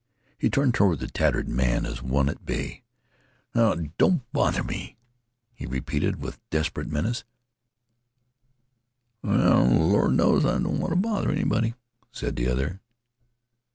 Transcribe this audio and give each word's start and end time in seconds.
He 0.35 0.49
turned 0.49 0.73
toward 0.73 0.97
the 0.97 1.05
tattered 1.07 1.47
man 1.47 1.85
as 1.85 2.01
one 2.01 2.27
at 2.27 2.43
bay. 2.43 2.81
"Now, 3.53 3.75
don't 3.75 4.23
bother 4.33 4.63
me," 4.63 4.97
he 5.53 5.67
repeated 5.67 6.23
with 6.23 6.39
desperate 6.49 6.87
menace. 6.89 7.23
"Well, 9.21 9.63
Lord 9.65 10.13
knows 10.13 10.43
I 10.43 10.53
don't 10.53 10.79
wanta 10.79 10.95
bother 10.95 11.29
anybody," 11.29 11.75
said 12.11 12.35
the 12.35 12.47
other. 12.47 12.81